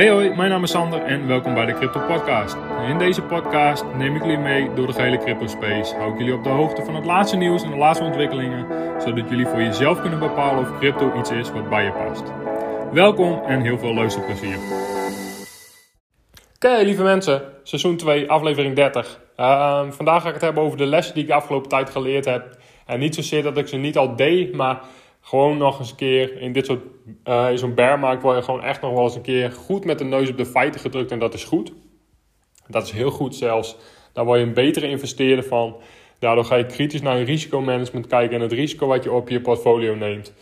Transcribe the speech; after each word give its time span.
Hey 0.00 0.10
hoi, 0.10 0.34
mijn 0.34 0.50
naam 0.50 0.62
is 0.62 0.70
Sander 0.70 1.02
en 1.02 1.26
welkom 1.26 1.54
bij 1.54 1.66
de 1.66 1.74
Crypto 1.74 2.00
Podcast. 2.00 2.56
In 2.88 2.98
deze 2.98 3.22
podcast 3.22 3.84
neem 3.96 4.16
ik 4.16 4.22
jullie 4.22 4.38
mee 4.38 4.74
door 4.74 4.86
de 4.86 4.92
gehele 4.92 5.18
crypto 5.18 5.46
space. 5.46 5.94
Hou 5.94 6.12
ik 6.12 6.18
jullie 6.18 6.34
op 6.34 6.44
de 6.44 6.48
hoogte 6.48 6.84
van 6.84 6.94
het 6.94 7.04
laatste 7.04 7.36
nieuws 7.36 7.62
en 7.62 7.70
de 7.70 7.76
laatste 7.76 8.04
ontwikkelingen, 8.04 8.66
zodat 9.00 9.28
jullie 9.28 9.46
voor 9.46 9.62
jezelf 9.62 10.00
kunnen 10.00 10.18
bepalen 10.18 10.60
of 10.60 10.78
crypto 10.78 11.18
iets 11.18 11.30
is 11.30 11.50
wat 11.50 11.68
bij 11.68 11.84
je 11.84 11.92
past. 11.92 12.22
Welkom 12.92 13.42
en 13.44 13.60
heel 13.60 13.78
veel 13.78 13.94
luisterplezier. 13.94 14.56
Oké, 16.54 16.82
lieve 16.82 17.02
mensen, 17.02 17.42
seizoen 17.62 17.96
2, 17.96 18.30
aflevering 18.30 18.76
30. 18.76 19.20
Ehm, 19.36 19.90
vandaag 19.90 20.22
ga 20.22 20.28
ik 20.28 20.34
het 20.34 20.42
hebben 20.42 20.62
over 20.62 20.78
de 20.78 20.86
lessen 20.86 21.14
die 21.14 21.22
ik 21.22 21.28
de 21.28 21.34
afgelopen 21.34 21.68
tijd 21.68 21.90
geleerd 21.90 22.24
heb. 22.24 22.56
En 22.86 22.98
niet 22.98 23.14
zozeer 23.14 23.42
dat 23.42 23.56
ik 23.56 23.68
ze 23.68 23.76
niet 23.76 23.98
al 23.98 24.16
deed, 24.16 24.54
maar 24.54 24.80
gewoon 25.20 25.56
nog 25.56 25.78
eens 25.78 25.90
een 25.90 25.96
keer 25.96 26.40
in 26.40 26.52
dit 26.52 26.66
soort, 26.66 26.82
uh, 27.24 27.50
in 27.50 27.58
zo'n 27.58 27.74
bearmarkt 27.74 28.22
word 28.22 28.36
je 28.36 28.42
gewoon 28.42 28.62
echt 28.62 28.80
nog 28.80 28.92
wel 28.92 29.02
eens 29.02 29.14
een 29.14 29.22
keer 29.22 29.52
goed 29.52 29.84
met 29.84 29.98
de 29.98 30.04
neus 30.04 30.30
op 30.30 30.36
de 30.36 30.46
feiten 30.46 30.80
gedrukt 30.80 31.10
en 31.10 31.18
dat 31.18 31.34
is 31.34 31.44
goed. 31.44 31.72
Dat 32.66 32.82
is 32.82 32.90
heel 32.90 33.10
goed 33.10 33.34
zelfs. 33.34 33.76
Daar 34.12 34.24
word 34.24 34.38
je 34.38 34.46
een 34.46 34.54
betere 34.54 34.88
investeerder 34.88 35.44
van. 35.44 35.76
Daardoor 36.18 36.44
ga 36.44 36.56
je 36.56 36.66
kritisch 36.66 37.02
naar 37.02 37.18
je 37.18 37.24
risicomanagement 37.24 38.06
kijken 38.06 38.36
en 38.36 38.42
het 38.42 38.52
risico 38.52 38.86
wat 38.86 39.04
je 39.04 39.12
op 39.12 39.28
je 39.28 39.40
portfolio 39.40 39.94
neemt. 39.94 40.32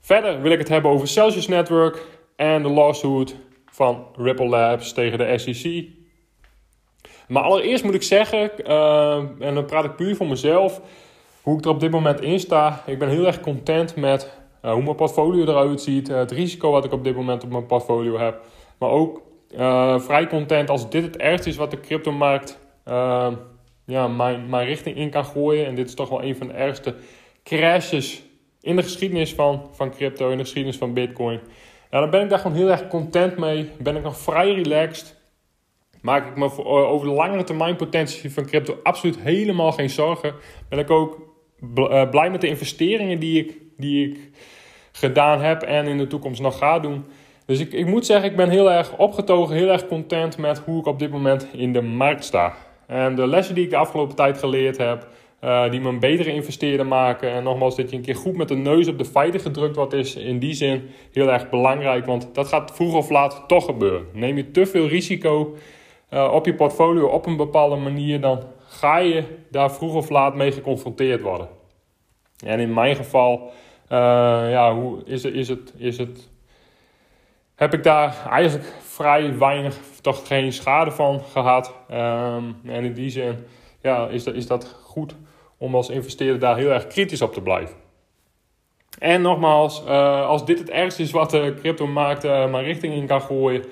Verder 0.00 0.42
wil 0.42 0.52
ik 0.52 0.58
het 0.58 0.68
hebben 0.68 0.90
over 0.90 1.08
Celsius 1.08 1.48
Network 1.48 2.06
en 2.36 2.62
de 2.62 2.68
lawsuit 2.68 3.36
van 3.70 4.06
Ripple 4.16 4.46
Labs 4.46 4.92
tegen 4.92 5.18
de 5.18 5.38
SEC. 5.38 5.84
Maar 7.28 7.42
allereerst 7.42 7.84
moet 7.84 7.94
ik 7.94 8.02
zeggen, 8.02 8.50
uh, 8.66 9.16
en 9.38 9.54
dan 9.54 9.64
praat 9.64 9.84
ik 9.84 9.96
puur 9.96 10.16
voor 10.16 10.26
mezelf, 10.26 10.80
hoe 11.46 11.58
ik 11.58 11.64
er 11.64 11.70
op 11.70 11.80
dit 11.80 11.90
moment 11.90 12.20
in 12.20 12.40
sta. 12.40 12.82
Ik 12.86 12.98
ben 12.98 13.08
heel 13.08 13.26
erg 13.26 13.40
content 13.40 13.96
met 13.96 14.32
uh, 14.64 14.72
hoe 14.72 14.82
mijn 14.82 14.96
portfolio 14.96 15.42
eruit 15.42 15.80
ziet, 15.80 16.08
uh, 16.08 16.16
het 16.16 16.30
risico 16.30 16.70
wat 16.70 16.84
ik 16.84 16.92
op 16.92 17.04
dit 17.04 17.16
moment 17.16 17.44
op 17.44 17.50
mijn 17.50 17.66
portfolio 17.66 18.18
heb. 18.18 18.40
Maar 18.78 18.90
ook 18.90 19.22
uh, 19.50 20.00
vrij 20.00 20.26
content 20.26 20.70
als 20.70 20.90
dit 20.90 21.02
het 21.02 21.16
ergste 21.16 21.48
is 21.48 21.56
wat 21.56 21.70
de 21.70 21.80
cryptomarkt 21.80 22.58
ja, 23.84 24.08
mijn, 24.08 24.48
mijn 24.48 24.66
richting 24.66 24.96
in 24.96 25.10
kan 25.10 25.24
gooien. 25.24 25.66
En 25.66 25.74
dit 25.74 25.88
is 25.88 25.94
toch 25.94 26.08
wel 26.08 26.22
een 26.22 26.36
van 26.36 26.46
de 26.46 26.52
ergste 26.52 26.94
crashes 27.44 28.22
in 28.60 28.76
de 28.76 28.82
geschiedenis 28.82 29.34
van, 29.34 29.68
van 29.72 29.90
crypto, 29.90 30.30
in 30.30 30.36
de 30.36 30.42
geschiedenis 30.42 30.78
van 30.78 30.92
Bitcoin. 30.92 31.40
Ja, 31.90 32.00
dan 32.00 32.10
ben 32.10 32.22
ik 32.22 32.28
daar 32.28 32.38
gewoon 32.38 32.56
heel 32.56 32.70
erg 32.70 32.88
content 32.88 33.36
mee. 33.36 33.70
Ben 33.78 33.96
ik 33.96 34.02
nog 34.02 34.18
vrij 34.18 34.54
relaxed. 34.54 35.16
Maak 36.00 36.26
ik 36.26 36.36
me 36.36 36.64
over 36.64 37.08
de 37.08 37.14
langere 37.14 37.44
termijn 37.44 37.76
potentie 37.76 38.32
van 38.32 38.46
crypto 38.46 38.78
absoluut 38.82 39.18
helemaal 39.18 39.72
geen 39.72 39.90
zorgen. 39.90 40.34
Ben 40.68 40.78
ik 40.78 40.90
ook 40.90 41.25
blij 42.10 42.30
met 42.30 42.40
de 42.40 42.48
investeringen 42.48 43.18
die 43.18 43.44
ik, 43.44 43.58
die 43.76 44.08
ik 44.08 44.30
gedaan 44.92 45.40
heb 45.40 45.62
en 45.62 45.86
in 45.86 45.98
de 45.98 46.06
toekomst 46.06 46.40
nog 46.40 46.58
ga 46.58 46.78
doen. 46.78 47.04
Dus 47.46 47.60
ik, 47.60 47.72
ik 47.72 47.86
moet 47.86 48.06
zeggen, 48.06 48.30
ik 48.30 48.36
ben 48.36 48.48
heel 48.48 48.72
erg 48.72 48.96
opgetogen, 48.96 49.56
heel 49.56 49.68
erg 49.68 49.86
content 49.86 50.38
met 50.38 50.58
hoe 50.58 50.80
ik 50.80 50.86
op 50.86 50.98
dit 50.98 51.10
moment 51.10 51.46
in 51.52 51.72
de 51.72 51.82
markt 51.82 52.24
sta. 52.24 52.54
En 52.86 53.14
de 53.14 53.26
lessen 53.26 53.54
die 53.54 53.64
ik 53.64 53.70
de 53.70 53.76
afgelopen 53.76 54.16
tijd 54.16 54.38
geleerd 54.38 54.76
heb, 54.76 55.08
uh, 55.44 55.70
die 55.70 55.80
me 55.80 55.88
een 55.88 56.00
betere 56.00 56.32
investeerder 56.32 56.86
maken. 56.86 57.30
En 57.30 57.42
nogmaals, 57.42 57.76
dat 57.76 57.90
je 57.90 57.96
een 57.96 58.02
keer 58.02 58.16
goed 58.16 58.36
met 58.36 58.48
de 58.48 58.56
neus 58.56 58.88
op 58.88 58.98
de 58.98 59.04
feiten 59.04 59.40
gedrukt 59.40 59.76
wordt, 59.76 59.92
is 59.92 60.16
in 60.16 60.38
die 60.38 60.54
zin 60.54 60.82
heel 61.12 61.32
erg 61.32 61.50
belangrijk. 61.50 62.06
Want 62.06 62.28
dat 62.32 62.48
gaat 62.48 62.72
vroeg 62.74 62.94
of 62.94 63.10
laat 63.10 63.44
toch 63.46 63.64
gebeuren. 63.64 64.06
Neem 64.12 64.36
je 64.36 64.50
te 64.50 64.66
veel 64.66 64.86
risico 64.86 65.56
uh, 66.10 66.30
op 66.32 66.46
je 66.46 66.54
portfolio 66.54 67.06
op 67.06 67.26
een 67.26 67.36
bepaalde 67.36 67.76
manier, 67.76 68.20
dan 68.20 68.42
ga 68.68 68.98
je 68.98 69.24
daar 69.50 69.72
vroeg 69.72 69.94
of 69.94 70.10
laat 70.10 70.34
mee 70.34 70.52
geconfronteerd 70.52 71.20
worden. 71.20 71.48
En 72.44 72.60
in 72.60 72.74
mijn 72.74 72.96
geval, 72.96 73.40
uh, 73.42 73.98
ja, 74.50 74.74
hoe 74.74 75.04
is 75.04 75.22
het, 75.22 75.34
is 75.34 75.48
het, 75.48 75.72
is 75.76 75.98
het, 75.98 76.28
heb 77.54 77.74
ik 77.74 77.82
daar 77.82 78.26
eigenlijk 78.30 78.72
vrij 78.80 79.38
weinig, 79.38 79.78
toch 80.00 80.26
geen 80.26 80.52
schade 80.52 80.90
van 80.90 81.20
gehad. 81.20 81.74
Um, 81.90 82.56
en 82.64 82.84
in 82.84 82.92
die 82.92 83.10
zin 83.10 83.38
ja, 83.82 84.06
is, 84.06 84.24
dat, 84.24 84.34
is 84.34 84.46
dat 84.46 84.76
goed 84.82 85.14
om 85.58 85.74
als 85.74 85.88
investeerder 85.88 86.38
daar 86.38 86.56
heel 86.56 86.70
erg 86.70 86.86
kritisch 86.86 87.22
op 87.22 87.32
te 87.32 87.40
blijven. 87.40 87.76
En 88.98 89.22
nogmaals, 89.22 89.82
uh, 89.86 90.26
als 90.26 90.44
dit 90.44 90.58
het 90.58 90.70
ergste 90.70 91.02
is 91.02 91.10
wat 91.10 91.30
de 91.30 91.54
cryptomarkt 91.58 92.24
uh, 92.24 92.50
mijn 92.50 92.64
richting 92.64 92.94
in 92.94 93.06
kan 93.06 93.20
gooien, 93.20 93.64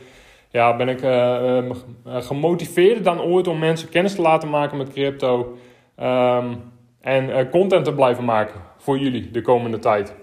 ja, 0.51 0.77
ben 0.77 0.89
ik 0.89 1.03
uh, 1.03 1.71
gemotiveerder 2.05 3.03
dan 3.03 3.21
ooit 3.21 3.47
om 3.47 3.59
mensen 3.59 3.89
kennis 3.89 4.15
te 4.15 4.23
laten 4.23 4.51
maken 4.51 4.77
met 4.77 4.93
crypto. 4.93 5.57
Um, 6.01 6.73
en 7.05 7.51
content 7.51 7.85
te 7.85 7.95
blijven 7.95 8.25
maken 8.25 8.61
voor 8.77 8.99
jullie 8.99 9.31
de 9.31 9.43
komende 9.43 9.79
tijd. 9.79 10.15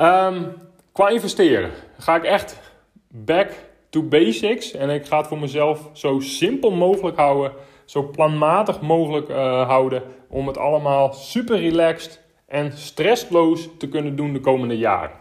Um, 0.00 0.52
qua 0.92 1.08
investeren 1.08 1.70
ga 1.98 2.16
ik 2.16 2.24
echt 2.24 2.60
back 3.08 3.50
to 3.90 4.02
basics. 4.02 4.72
En 4.72 4.90
ik 4.90 5.06
ga 5.06 5.16
het 5.16 5.26
voor 5.26 5.38
mezelf 5.38 5.90
zo 5.92 6.20
simpel 6.20 6.70
mogelijk 6.70 7.16
houden. 7.16 7.52
Zo 7.84 8.02
planmatig 8.02 8.80
mogelijk 8.80 9.28
uh, 9.28 9.36
houden. 9.68 10.02
Om 10.28 10.46
het 10.46 10.58
allemaal 10.58 11.12
super 11.12 11.58
relaxed 11.58 12.22
en 12.46 12.72
stressloos 12.72 13.68
te 13.78 13.88
kunnen 13.88 14.16
doen 14.16 14.32
de 14.32 14.40
komende 14.40 14.78
jaren. 14.78 15.16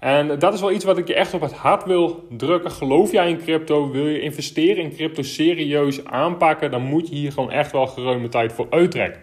En 0.00 0.38
dat 0.38 0.54
is 0.54 0.60
wel 0.60 0.72
iets 0.72 0.84
wat 0.84 0.98
ik 0.98 1.08
je 1.08 1.14
echt 1.14 1.34
op 1.34 1.40
het 1.40 1.52
hart 1.52 1.84
wil 1.84 2.26
drukken. 2.30 2.70
Geloof 2.70 3.12
jij 3.12 3.28
in 3.28 3.38
crypto? 3.38 3.90
Wil 3.90 4.06
je 4.06 4.20
investeren 4.20 4.84
in 4.84 4.94
crypto 4.94 5.22
serieus 5.22 6.04
aanpakken? 6.04 6.70
Dan 6.70 6.82
moet 6.82 7.08
je 7.08 7.14
hier 7.14 7.32
gewoon 7.32 7.50
echt 7.50 7.72
wel 7.72 7.86
geruime 7.86 8.28
tijd 8.28 8.52
voor 8.52 8.66
uittrekken. 8.70 9.22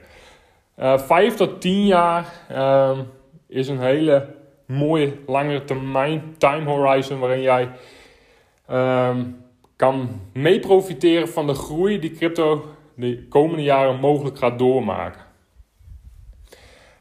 Uh, 0.79 0.97
vijf 0.97 1.35
tot 1.35 1.61
tien 1.61 1.85
jaar 1.85 2.33
uh, 2.51 2.99
is 3.47 3.67
een 3.67 3.79
hele 3.79 4.35
mooie 4.65 5.13
langere 5.25 5.63
termijn 5.63 6.35
time 6.37 6.69
horizon 6.69 7.19
waarin 7.19 7.41
jij 7.41 7.69
uh, 8.69 9.17
kan 9.75 10.21
mee 10.33 10.59
profiteren 10.59 11.29
van 11.29 11.47
de 11.47 11.53
groei 11.53 11.99
die 11.99 12.11
crypto 12.11 12.65
de 12.95 13.27
komende 13.27 13.63
jaren 13.63 13.99
mogelijk 13.99 14.37
gaat 14.37 14.59
doormaken. 14.59 15.21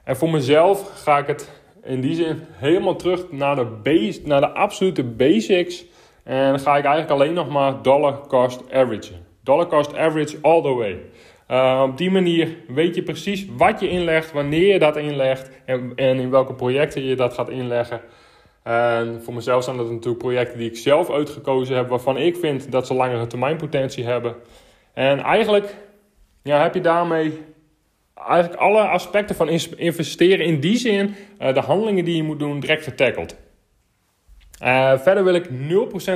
En 0.04 0.16
voor 0.16 0.30
mezelf 0.30 1.02
ga 1.02 1.18
ik 1.18 1.26
het 1.26 1.50
in 1.86 2.00
die 2.00 2.14
zin 2.14 2.40
helemaal 2.52 2.96
terug 2.96 3.32
naar 3.32 3.56
de, 3.56 3.64
base, 3.64 4.20
naar 4.24 4.40
de 4.40 4.48
absolute 4.48 5.04
basics. 5.04 5.84
En 6.24 6.60
ga 6.60 6.76
ik 6.76 6.84
eigenlijk 6.84 7.10
alleen 7.10 7.32
nog 7.32 7.48
maar 7.48 7.82
dollar 7.82 8.26
cost 8.26 8.62
average. 8.72 9.12
Dollar 9.42 9.66
cost 9.66 9.96
average 9.96 10.38
all 10.42 10.62
the 10.62 10.74
way. 10.74 11.00
Uh, 11.50 11.84
op 11.88 11.96
die 11.96 12.10
manier 12.10 12.56
weet 12.68 12.94
je 12.94 13.02
precies 13.02 13.46
wat 13.56 13.80
je 13.80 13.88
inlegt, 13.88 14.32
wanneer 14.32 14.72
je 14.72 14.78
dat 14.78 14.96
inlegt 14.96 15.50
en, 15.64 15.92
en 15.96 16.18
in 16.18 16.30
welke 16.30 16.54
projecten 16.54 17.02
je 17.02 17.16
dat 17.16 17.34
gaat 17.34 17.50
inleggen. 17.50 18.00
En 18.62 19.22
voor 19.22 19.34
mezelf 19.34 19.64
zijn 19.64 19.76
dat 19.76 19.90
natuurlijk 19.90 20.18
projecten 20.18 20.58
die 20.58 20.70
ik 20.70 20.76
zelf 20.76 21.10
uitgekozen 21.10 21.76
heb, 21.76 21.88
waarvan 21.88 22.16
ik 22.16 22.36
vind 22.36 22.72
dat 22.72 22.86
ze 22.86 22.94
langere 22.94 23.26
termijn 23.26 23.56
potentie 23.56 24.04
hebben. 24.04 24.34
En 24.92 25.18
eigenlijk 25.18 25.74
ja, 26.42 26.62
heb 26.62 26.74
je 26.74 26.80
daarmee 26.80 27.42
eigenlijk 28.24 28.60
alle 28.60 28.80
aspecten 28.80 29.36
van 29.36 29.48
investeren 29.76 30.46
in 30.46 30.60
die 30.60 30.76
zin, 30.76 31.14
uh, 31.42 31.54
de 31.54 31.60
handelingen 31.60 32.04
die 32.04 32.16
je 32.16 32.22
moet 32.22 32.38
doen, 32.38 32.60
direct 32.60 32.84
getackled. 32.84 33.36
Uh, 34.62 34.98
verder 34.98 35.24
wil 35.24 35.34
ik 35.34 35.48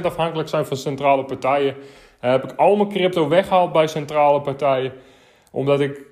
0% 0.01 0.03
afhankelijk 0.03 0.49
zijn 0.49 0.67
van 0.67 0.77
centrale 0.77 1.25
partijen. 1.25 1.75
Uh, 1.77 2.31
heb 2.31 2.45
ik 2.45 2.53
al 2.53 2.77
mijn 2.77 2.89
crypto 2.89 3.29
weggehaald 3.29 3.73
bij 3.73 3.87
centrale 3.87 4.41
partijen. 4.41 4.93
Omdat 5.53 5.81
ik 5.81 6.09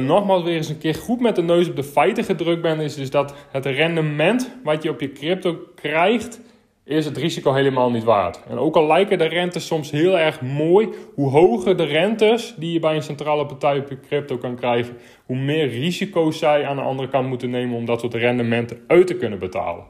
nogmaals 0.00 0.42
weer 0.42 0.56
eens 0.56 0.68
een 0.68 0.78
keer 0.78 0.94
goed 0.94 1.20
met 1.20 1.36
de 1.36 1.42
neus 1.42 1.68
op 1.68 1.76
de 1.76 1.84
feiten 1.84 2.24
gedrukt 2.24 2.62
ben. 2.62 2.80
Is 2.80 2.94
dus 2.94 3.10
dat 3.10 3.34
het 3.50 3.66
rendement 3.66 4.56
wat 4.64 4.82
je 4.82 4.90
op 4.90 5.00
je 5.00 5.12
crypto 5.12 5.58
krijgt, 5.74 6.40
is 6.84 7.04
het 7.04 7.16
risico 7.16 7.52
helemaal 7.52 7.90
niet 7.90 8.04
waard. 8.04 8.40
En 8.48 8.58
ook 8.58 8.76
al 8.76 8.86
lijken 8.86 9.18
de 9.18 9.24
rentes 9.24 9.66
soms 9.66 9.90
heel 9.90 10.18
erg 10.18 10.40
mooi, 10.40 10.88
hoe 11.14 11.30
hoger 11.30 11.76
de 11.76 11.84
rentes 11.84 12.54
die 12.56 12.72
je 12.72 12.78
bij 12.78 12.94
een 12.94 13.02
centrale 13.02 13.46
partij 13.46 13.78
op 13.78 13.88
je 13.88 14.00
crypto 14.00 14.36
kan 14.36 14.56
krijgen, 14.56 14.96
hoe 15.26 15.36
meer 15.36 15.68
risico's 15.68 16.38
zij 16.38 16.66
aan 16.66 16.76
de 16.76 16.82
andere 16.82 17.08
kant 17.08 17.28
moeten 17.28 17.50
nemen 17.50 17.76
om 17.76 17.84
dat 17.84 18.00
soort 18.00 18.14
rendementen 18.14 18.84
uit 18.86 19.06
te 19.06 19.16
kunnen 19.16 19.38
betalen. 19.38 19.84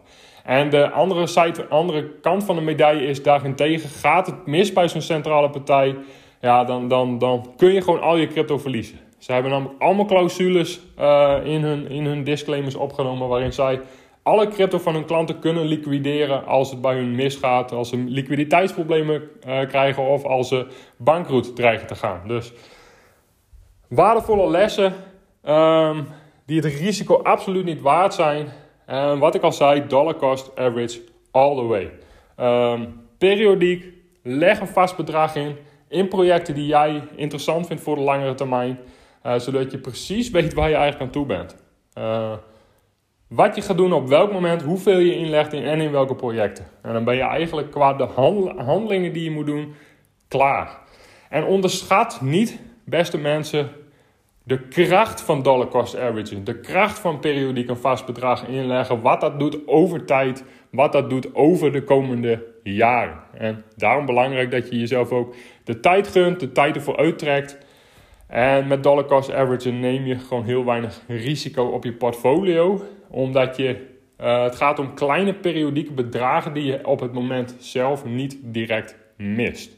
En 0.45 0.71
de 0.71 0.91
andere, 0.91 1.27
site, 1.27 1.67
andere 1.69 2.11
kant 2.21 2.45
van 2.45 2.57
de 2.57 2.63
medaille 2.63 3.07
is 3.07 3.23
daarentegen, 3.23 3.89
gaat 3.89 4.27
het 4.27 4.47
mis 4.47 4.73
bij 4.73 4.89
zo'n 4.89 5.01
centrale 5.01 5.51
partij, 5.51 5.97
ja, 6.41 6.65
dan, 6.65 6.89
dan, 6.89 7.19
dan 7.19 7.53
kun 7.57 7.73
je 7.73 7.83
gewoon 7.83 8.01
al 8.01 8.17
je 8.17 8.27
crypto 8.27 8.59
verliezen. 8.59 8.99
Ze 9.19 9.33
hebben 9.33 9.51
namelijk 9.51 9.83
allemaal 9.83 10.05
clausules 10.05 10.81
uh, 11.01 11.37
in, 11.45 11.63
hun, 11.63 11.89
in 11.91 12.05
hun 12.05 12.25
disclaimers 12.25 12.75
opgenomen 12.75 13.29
waarin 13.29 13.53
zij 13.53 13.81
alle 14.23 14.49
crypto 14.49 14.79
van 14.79 14.95
hun 14.95 15.05
klanten 15.05 15.39
kunnen 15.39 15.65
liquideren 15.65 16.47
als 16.47 16.71
het 16.71 16.81
bij 16.81 16.95
hun 16.95 17.15
misgaat, 17.15 17.73
als 17.73 17.89
ze 17.89 17.97
liquiditeitsproblemen 17.97 19.23
uh, 19.47 19.67
krijgen 19.67 20.03
of 20.03 20.25
als 20.25 20.49
ze 20.49 20.67
bankroet 20.97 21.57
dreigen 21.57 21.87
te 21.87 21.95
gaan. 21.95 22.21
Dus 22.27 22.53
waardevolle 23.89 24.51
lessen 24.51 24.93
um, 25.45 26.07
die 26.47 26.61
het 26.61 26.75
risico 26.75 27.23
absoluut 27.23 27.65
niet 27.65 27.81
waard 27.81 28.15
zijn. 28.15 28.49
En 28.87 29.19
wat 29.19 29.35
ik 29.35 29.43
al 29.43 29.53
zei, 29.53 29.87
dollar 29.87 30.17
cost 30.17 30.51
average 30.57 31.01
all 31.31 31.55
the 31.55 31.63
way. 31.63 31.91
Um, 32.73 33.01
periodiek, 33.19 33.85
leg 34.23 34.61
een 34.61 34.67
vast 34.67 34.97
bedrag 34.97 35.35
in 35.35 35.57
in 35.93 36.09
projecten 36.09 36.55
die 36.55 36.67
jij 36.67 37.03
interessant 37.17 37.67
vindt 37.67 37.83
voor 37.83 37.95
de 37.95 38.01
langere 38.01 38.35
termijn, 38.35 38.79
uh, 39.27 39.39
zodat 39.39 39.71
je 39.71 39.79
precies 39.79 40.31
weet 40.31 40.55
waar 40.55 40.69
je 40.69 40.75
eigenlijk 40.75 41.05
aan 41.05 41.11
toe 41.11 41.27
bent. 41.27 41.57
Uh, 41.99 42.33
wat 43.35 43.55
je 43.55 43.63
gaat 43.63 43.77
doen 43.77 43.93
op 43.93 44.09
welk 44.09 44.33
moment, 44.33 44.63
hoeveel 44.63 44.99
je 44.99 45.17
inlegt 45.17 45.53
in, 45.53 45.65
en 45.65 45.81
in 45.81 45.91
welke 45.91 46.15
projecten. 46.15 46.67
En 46.83 46.93
dan 46.93 47.05
ben 47.05 47.15
je 47.15 47.23
eigenlijk 47.23 47.71
qua 47.71 47.95
de 47.95 48.05
handelingen 48.57 49.13
die 49.13 49.25
je 49.25 49.31
moet 49.31 49.47
doen 49.47 49.75
klaar. 50.29 50.79
En 51.29 51.45
onderschat 51.45 52.21
niet, 52.21 52.61
beste 52.85 53.19
mensen, 53.19 53.71
de 54.43 54.59
kracht 54.59 55.21
van 55.21 55.43
dollar 55.43 55.69
cost 55.69 55.97
averaging. 55.97 56.45
De 56.45 56.61
kracht 56.61 56.99
van 56.99 57.19
periodiek 57.19 57.69
een 57.69 57.77
vast 57.77 58.07
bedrag 58.07 58.47
inleggen. 58.47 59.01
Wat 59.01 59.21
dat 59.21 59.39
doet 59.39 59.67
over 59.67 60.05
tijd. 60.05 60.45
Wat 60.71 60.93
dat 60.93 61.11
doet 61.11 61.35
over 61.35 61.73
de 61.73 61.83
komende 61.83 62.45
jaren. 62.63 63.21
En 63.33 63.65
daarom 63.77 64.07
belangrijk 64.07 64.51
dat 64.51 64.69
je 64.69 64.79
jezelf 64.79 65.11
ook 65.11 65.35
de 65.65 65.81
tijd 65.81 66.09
gunt, 66.09 66.41
de 66.41 66.53
tijd 66.53 66.77
ervoor 66.77 66.97
uittrekt. 66.97 67.59
En 68.27 68.67
met 68.67 68.83
dollar 68.83 69.05
cost 69.05 69.33
averaging 69.33 69.81
neem 69.81 70.07
je 70.07 70.19
gewoon 70.19 70.45
heel 70.45 70.65
weinig 70.65 71.01
risico 71.09 71.65
op 71.65 71.85
je 71.85 71.93
portfolio. 71.93 72.83
Omdat 73.13 73.57
je, 73.57 73.87
uh, 74.21 74.43
het 74.43 74.57
gaat 74.57 74.79
om 74.79 74.95
kleine 74.95 75.35
periodieke 75.35 75.93
bedragen 75.93 76.53
die 76.53 76.65
je 76.65 76.87
op 76.87 77.01
het 77.01 77.13
moment 77.13 77.57
zelf 77.59 78.05
niet 78.05 78.39
direct 78.43 78.97
mist. 79.17 79.77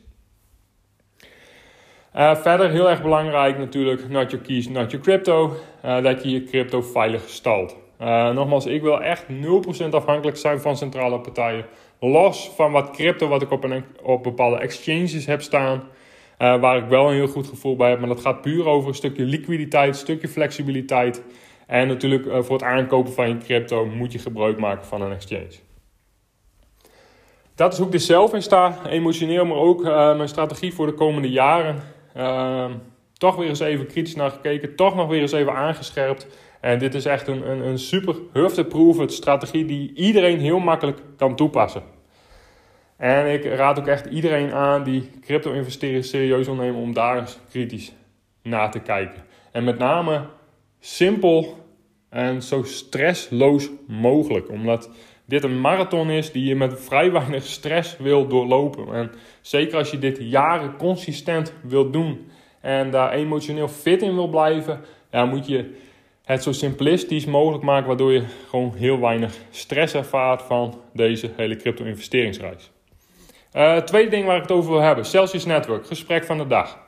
Uh, 2.17 2.37
verder 2.37 2.71
heel 2.71 2.91
erg 2.91 3.03
belangrijk 3.03 3.59
natuurlijk, 3.59 4.09
not 4.09 4.31
your 4.31 4.47
keys, 4.47 4.69
not 4.69 4.91
your 4.91 5.05
crypto. 5.05 5.57
Uh, 5.85 6.03
dat 6.03 6.23
je 6.23 6.31
je 6.31 6.45
crypto 6.45 6.83
veilig 6.83 7.29
stalt. 7.29 7.77
Nogmaals, 8.35 8.67
ik 8.67 8.83
wil 8.83 9.03
echt 9.03 9.25
0% 9.87 9.89
afhankelijk 9.91 10.37
zijn 10.37 10.61
van 10.61 10.77
centrale 10.77 11.21
partijen. 11.21 11.67
Los 12.01 12.51
van 12.57 12.73
wat 12.73 12.91
crypto 12.91 13.29
wat 13.29 13.43
ik 13.43 13.51
op, 13.51 13.65
een, 13.65 13.85
op 14.03 14.23
bepaalde 14.23 14.57
exchanges 14.57 15.27
heb 15.27 15.43
staan. 15.43 15.83
waar 16.39 16.77
ik 16.77 16.89
wel 16.89 17.09
een 17.09 17.15
heel 17.15 17.27
goed 17.27 17.47
gevoel 17.47 17.77
bij 17.77 17.91
heb. 17.91 17.99
Maar 17.99 18.09
dat 18.09 18.21
gaat 18.21 18.41
puur 18.41 18.67
over 18.67 18.89
een 18.89 18.95
stukje 18.95 19.25
liquiditeit, 19.25 19.89
een 19.89 19.95
stukje 19.95 20.29
flexibiliteit. 20.29 21.23
En 21.67 21.89
natuurlijk 21.89 22.45
voor 22.45 22.57
het 22.57 22.63
aankopen 22.63 23.13
van 23.13 23.29
je 23.29 23.39
crypto 23.39 23.87
moet 23.87 24.13
je 24.13 24.19
gebruik 24.19 24.59
maken 24.59 24.87
van 24.87 25.03
een 25.03 25.13
exchange. 25.13 25.59
Dat 27.55 27.73
is 27.73 27.79
hoe 27.79 27.87
ik 27.87 27.95
er 27.95 28.01
zelf 28.01 28.35
in 28.35 28.43
sta, 28.43 28.79
emotioneel, 28.89 29.45
maar 29.45 29.57
ook 29.57 29.83
mijn 29.83 30.29
strategie 30.29 30.75
voor 30.75 30.87
de 30.87 30.95
komende 30.95 31.31
jaren. 31.31 31.83
Ehm, 32.15 32.73
toch 33.13 33.37
weer 33.37 33.49
eens 33.49 33.61
even 33.61 33.87
kritisch 33.87 34.15
naar 34.15 34.31
gekeken, 34.31 34.77
toch 34.77 34.95
nog 34.95 35.09
weer 35.09 35.21
eens 35.21 35.33
even 35.33 35.55
aangescherpt. 35.55 36.27
En 36.61 36.79
dit 36.79 36.95
is 36.95 37.05
echt 37.05 37.29
een, 37.29 37.51
een, 37.51 37.61
een 37.61 37.79
super 37.79 38.17
hufte-proven 38.33 39.09
strategie 39.09 39.65
die 39.65 39.95
iedereen 39.95 40.41
heel 40.41 40.59
makkelijk 40.59 40.99
kan 41.17 41.37
toepassen. 41.37 41.83
En 42.97 43.33
ik 43.33 43.45
raad 43.45 43.79
ook 43.79 43.87
echt 43.87 44.07
iedereen 44.07 44.53
aan 44.53 44.83
die 44.83 45.11
crypto-investeren 45.21 46.05
serieus 46.05 46.47
wil 46.47 46.55
nemen 46.55 46.81
om 46.81 46.93
daar 46.93 47.19
eens 47.19 47.39
kritisch 47.51 47.93
naar 48.43 48.71
te 48.71 48.81
kijken. 48.81 49.23
En 49.53 49.65
met 49.65 49.79
name 49.79 50.25
simpel 50.85 51.57
en 52.11 52.43
zo 52.43 52.63
stressloos 52.63 53.71
mogelijk. 53.87 54.51
Omdat 54.51 54.91
dit 55.25 55.45
een 55.45 55.61
marathon 55.61 56.11
is 56.11 56.33
die 56.33 56.45
je 56.45 56.55
met 56.55 56.81
vrij 56.81 57.13
weinig 57.13 57.45
stress 57.45 57.97
wil 57.97 58.27
doorlopen. 58.27 58.95
En 58.95 59.11
zeker 59.41 59.79
als 59.79 59.91
je 59.91 59.99
dit 59.99 60.19
jaren 60.21 60.77
consistent 60.77 61.53
wilt 61.63 61.93
doen 61.93 62.31
en 62.61 62.91
daar 62.91 63.13
emotioneel 63.13 63.69
fit 63.69 64.03
in 64.03 64.15
wil 64.15 64.29
blijven, 64.29 64.81
ja, 65.11 65.25
moet 65.25 65.47
je 65.47 65.75
het 66.25 66.43
zo 66.43 66.53
simplistisch 66.53 67.25
mogelijk 67.25 67.65
maken, 67.65 67.87
waardoor 67.87 68.13
je 68.13 68.25
gewoon 68.49 68.75
heel 68.75 69.01
weinig 69.01 69.35
stress 69.51 69.95
ervaart 69.95 70.43
van 70.43 70.81
deze 70.93 71.31
hele 71.37 71.57
crypto-investeringsreis. 71.57 72.71
Uh, 73.53 73.77
tweede 73.77 74.11
ding 74.11 74.27
waar 74.27 74.37
ik 74.37 74.43
het 74.43 74.53
over 74.53 74.71
wil 74.71 74.81
hebben: 74.81 75.05
Celsius 75.05 75.45
Network, 75.45 75.87
gesprek 75.87 76.25
van 76.25 76.39
de 76.39 76.47
dag. 76.47 76.84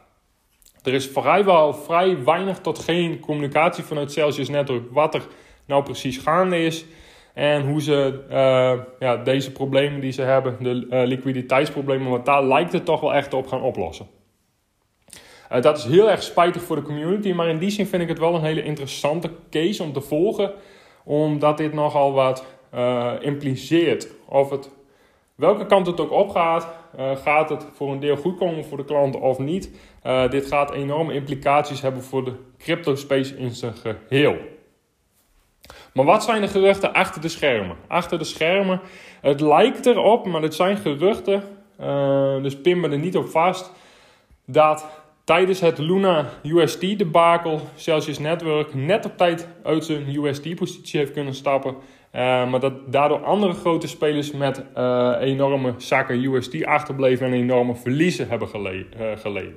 Er 0.86 0.94
is 0.94 1.08
vrijwel 1.08 1.74
vrij 1.74 2.24
weinig 2.24 2.58
tot 2.58 2.78
geen 2.78 3.20
communicatie 3.20 3.84
vanuit 3.84 4.12
Celsius 4.12 4.48
Network 4.48 4.82
wat 4.90 5.14
er 5.14 5.26
nou 5.64 5.82
precies 5.82 6.18
gaande 6.18 6.64
is. 6.64 6.84
En 7.34 7.66
hoe 7.66 7.82
ze 7.82 8.24
uh, 8.30 8.72
ja, 8.98 9.16
deze 9.16 9.52
problemen 9.52 10.00
die 10.00 10.12
ze 10.12 10.22
hebben, 10.22 10.56
de 10.60 10.86
uh, 10.90 11.06
liquiditeitsproblemen, 11.06 12.10
want 12.10 12.26
daar 12.26 12.44
lijkt 12.44 12.72
het 12.72 12.84
toch 12.84 13.00
wel 13.00 13.14
echt 13.14 13.34
op 13.34 13.46
gaan 13.46 13.62
oplossen. 13.62 14.06
Uh, 15.52 15.60
dat 15.60 15.78
is 15.78 15.84
heel 15.84 16.10
erg 16.10 16.22
spijtig 16.22 16.62
voor 16.62 16.76
de 16.76 16.82
community, 16.82 17.32
maar 17.32 17.48
in 17.48 17.58
die 17.58 17.70
zin 17.70 17.86
vind 17.86 18.02
ik 18.02 18.08
het 18.08 18.18
wel 18.18 18.34
een 18.34 18.44
hele 18.44 18.62
interessante 18.62 19.30
case 19.50 19.82
om 19.82 19.92
te 19.92 20.00
volgen, 20.00 20.52
omdat 21.04 21.56
dit 21.56 21.72
nogal 21.72 22.12
wat 22.12 22.44
impliceert. 23.20 24.08
Of 24.28 24.50
het, 24.50 24.70
welke 25.34 25.66
kant 25.66 25.86
het 25.86 26.00
ook 26.00 26.12
opgaat, 26.12 26.68
gaat 26.96 27.48
het 27.48 27.66
voor 27.72 27.92
een 27.92 28.00
deel 28.00 28.16
goed 28.16 28.38
komen 28.38 28.64
voor 28.64 28.76
de 28.76 28.84
klanten 28.84 29.20
of 29.20 29.38
niet. 29.38 29.70
dit 30.30 30.46
gaat 30.46 30.72
enorme 30.72 31.14
implicaties 31.14 31.80
hebben 31.80 32.02
voor 32.02 32.24
de 32.24 32.32
crypto 32.58 32.94
space 32.94 33.36
in 33.36 33.50
zijn 33.50 33.74
geheel. 33.74 34.36
Maar 35.96 36.04
wat 36.04 36.24
zijn 36.24 36.40
de 36.40 36.48
geruchten 36.48 36.92
achter 36.92 37.20
de 37.20 37.28
schermen? 37.28 37.76
Achter 37.86 38.18
de 38.18 38.24
schermen, 38.24 38.80
het 39.20 39.40
lijkt 39.40 39.86
erop, 39.86 40.26
maar 40.26 40.42
het 40.42 40.54
zijn 40.54 40.76
geruchten, 40.76 41.42
uh, 41.80 42.42
dus 42.42 42.60
pin 42.60 42.80
me 42.80 42.88
er 42.88 42.98
niet 42.98 43.16
op 43.16 43.28
vast, 43.28 43.72
dat 44.46 44.86
tijdens 45.24 45.60
het 45.60 45.78
Luna 45.78 46.28
USD 46.42 46.80
debakel 46.80 47.60
Celsius 47.74 48.18
Network 48.18 48.74
net 48.74 49.04
op 49.04 49.16
tijd 49.16 49.48
uit 49.62 49.84
zijn 49.84 50.16
USD-positie 50.16 50.98
heeft 50.98 51.12
kunnen 51.12 51.34
stappen. 51.34 51.76
Uh, 52.16 52.50
maar 52.50 52.60
dat 52.60 52.72
daardoor 52.92 53.24
andere 53.24 53.52
grote 53.52 53.88
spelers 53.88 54.32
met 54.32 54.62
uh, 54.76 55.16
enorme 55.20 55.74
zakken 55.76 56.24
USD 56.24 56.64
achterbleven 56.64 57.26
en 57.26 57.32
enorme 57.32 57.74
verliezen 57.74 58.28
hebben 58.28 58.48
geleden. 59.18 59.56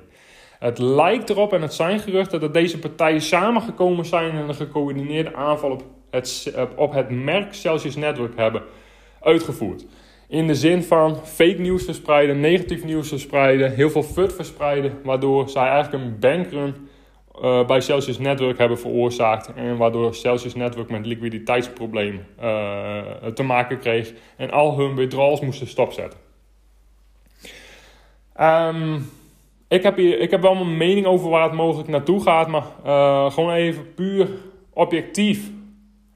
Het 0.58 0.78
lijkt 0.78 1.30
erop, 1.30 1.52
en 1.52 1.62
het 1.62 1.74
zijn 1.74 2.00
geruchten, 2.00 2.40
dat 2.40 2.54
deze 2.54 2.78
partijen 2.78 3.20
samengekomen 3.20 4.04
zijn 4.04 4.30
en 4.30 4.48
een 4.48 4.54
gecoördineerde 4.54 5.34
aanval 5.34 5.70
op 5.70 5.84
het, 6.10 6.54
op 6.76 6.92
het 6.92 7.10
merk 7.10 7.54
Celsius 7.54 7.96
Network 7.96 8.36
hebben 8.36 8.62
uitgevoerd. 9.20 9.86
In 10.28 10.46
de 10.46 10.54
zin 10.54 10.82
van 10.82 11.16
fake 11.24 11.60
nieuws 11.60 11.84
verspreiden, 11.84 12.40
negatief 12.40 12.84
nieuws 12.84 13.08
verspreiden, 13.08 13.74
heel 13.74 13.90
veel 13.90 14.02
FUD 14.02 14.32
verspreiden, 14.32 14.92
waardoor 15.04 15.48
zij 15.48 15.68
eigenlijk 15.68 16.04
een 16.04 16.18
bankrun 16.18 16.74
uh, 17.42 17.66
bij 17.66 17.80
Celsius 17.80 18.18
Network 18.18 18.58
hebben 18.58 18.78
veroorzaakt. 18.78 19.52
En 19.54 19.76
waardoor 19.76 20.14
Celsius 20.14 20.54
Network 20.54 20.90
met 20.90 21.06
liquiditeitsproblemen 21.06 22.26
uh, 22.42 23.02
te 23.34 23.42
maken 23.42 23.78
kreeg 23.78 24.12
en 24.36 24.50
al 24.50 24.78
hun 24.78 24.94
withdrawals 24.94 25.40
moesten 25.40 25.66
stopzetten. 25.66 26.18
Um, 28.40 29.10
ik, 29.68 29.82
heb 29.82 29.96
hier, 29.96 30.18
ik 30.20 30.30
heb 30.30 30.40
wel 30.40 30.54
mijn 30.54 30.76
mening 30.76 31.06
over 31.06 31.30
waar 31.30 31.42
het 31.42 31.52
mogelijk 31.52 31.88
naartoe 31.88 32.22
gaat, 32.22 32.48
maar 32.48 32.66
uh, 32.86 33.30
gewoon 33.30 33.52
even 33.52 33.94
puur 33.94 34.28
objectief 34.72 35.50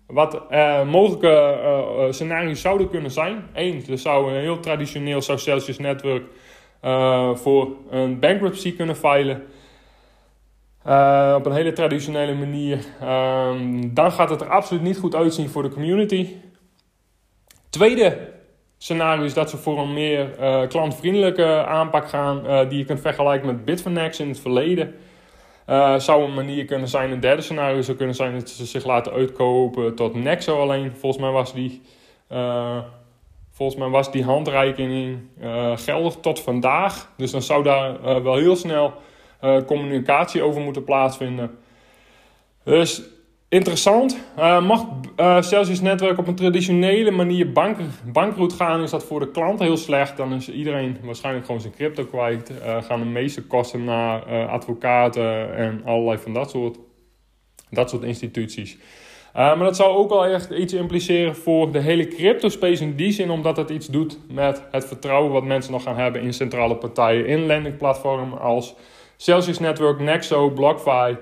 wat 0.07 0.51
mogelijke 0.87 2.09
scenario's 2.11 2.61
zouden 2.61 2.91
kunnen 2.91 3.11
zijn. 3.11 3.47
Eén, 3.53 3.85
er 3.91 3.99
zou 3.99 4.33
een 4.33 4.41
heel 4.41 4.61
traditioneel 4.61 5.23
zou 5.23 5.39
Celsius 5.39 5.79
Network 5.79 6.25
voor 7.35 7.69
een 7.91 8.19
bankruptcy 8.19 8.77
kunnen 8.77 8.97
filen. 8.97 9.43
Op 11.37 11.47
een 11.47 11.53
hele 11.53 11.73
traditionele 11.73 12.35
manier. 12.35 12.79
Um, 13.03 13.95
dan 13.95 14.13
gaat 14.13 14.31
het 14.31 14.41
er 14.41 14.49
absoluut 14.49 14.83
niet 14.83 14.99
goed 14.99 15.15
uitzien 15.15 15.49
voor 15.49 15.63
de 15.63 15.69
community. 15.69 16.29
Tweede 17.71 18.33
scenario 18.79 19.25
is 19.25 19.35
dat 19.35 19.51
ze 19.51 19.57
voor 19.57 19.79
een 19.79 19.93
meer 19.93 20.29
klantvriendelijke 20.69 21.65
aanpak 21.67 22.09
gaan. 22.09 22.69
die 22.69 22.79
je 22.79 22.85
kunt 22.85 23.01
vergelijken 23.01 23.47
met 23.47 23.65
Bitfinex 23.65 24.21
in 24.21 24.29
het 24.29 24.41
verleden. 24.41 24.95
Zou 25.97 26.25
een 26.25 26.35
manier 26.35 26.65
kunnen 26.65 26.89
zijn, 26.89 27.11
een 27.11 27.21
derde 27.21 27.43
scenario 27.43 27.83
zou 27.83 27.97
kunnen 27.97 28.15
zijn 28.15 28.39
dat 28.39 28.51
ze 28.51 28.67
zich 28.67 28.85
laten 28.85 29.13
uitkopen 29.13 29.95
tot 29.95 30.15
Nexo 30.15 30.61
alleen. 30.61 30.93
Volgens 30.97 31.23
mij 31.23 31.31
was 31.31 31.55
die, 31.55 31.83
volgens 33.51 33.79
mij 33.79 33.89
was 33.89 34.13
die 34.13 34.25
handreiking 34.25 35.19
geldig 35.75 36.15
tot 36.15 36.41
vandaag. 36.41 37.13
Dus 37.17 37.31
dan 37.31 37.43
zou 37.43 37.63
daar 37.63 38.23
wel 38.23 38.37
heel 38.37 38.57
snel 38.57 38.95
communicatie 39.67 40.43
over 40.43 40.61
moeten 40.61 40.85
plaatsvinden. 40.85 41.59
Dus 42.65 43.03
Interessant. 43.55 44.19
Uh, 44.39 44.67
mag 44.67 44.87
uh, 45.17 45.43
Celsius 45.43 45.81
Netwerk 45.81 46.19
op 46.19 46.27
een 46.27 46.35
traditionele 46.35 47.11
manier 47.11 47.53
bank, 47.53 47.79
bankroet 48.13 48.53
gaan, 48.53 48.83
is 48.83 48.91
dat 48.91 49.05
voor 49.05 49.21
de 49.21 49.31
klant 49.31 49.59
heel 49.59 49.77
slecht. 49.77 50.17
Dan 50.17 50.33
is 50.33 50.49
iedereen 50.49 50.97
waarschijnlijk 51.03 51.47
gewoon 51.47 51.61
zijn 51.61 51.73
crypto 51.73 52.05
kwijt. 52.05 52.53
Gaan 52.81 53.01
de 53.01 53.07
meeste 53.07 53.43
kosten 53.43 53.85
naar 53.85 54.47
advocaten 54.47 55.57
en 55.57 55.83
allerlei 55.85 56.19
van 56.19 56.33
dat 56.33 56.51
soort, 56.51 56.79
dat 57.71 57.91
soort 57.91 58.03
instituties. 58.03 58.79
maar 59.33 59.59
dat 59.59 59.77
zou 59.77 59.97
ook 59.97 60.09
wel 60.09 60.27
echt 60.27 60.51
iets 60.51 60.73
impliceren 60.73 61.37
voor 61.37 61.73
de 61.73 61.81
hele 61.81 62.09
crypto 62.09 62.49
space 62.49 62.83
in 62.83 62.97
die 62.97 63.13
zin, 63.13 63.31
omdat 63.31 63.57
het 63.57 63.71
iets 63.71 63.87
doet 63.87 64.19
met 64.29 64.63
het 64.71 64.85
vertrouwen 64.85 65.33
wat 65.33 65.45
mensen 65.45 65.73
nog 65.73 65.83
gaan 65.83 65.97
hebben 65.97 66.23
in 66.23 66.33
centrale 66.33 66.77
partijen, 66.77 67.27
in 67.27 67.47
landingplatformen 67.47 68.41
als 68.41 68.75
Celsius 69.17 69.59
Network, 69.59 70.01
Nexo, 70.01 70.51
BlockFi. 70.51 71.17